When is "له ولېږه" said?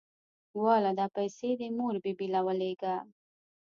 2.33-2.95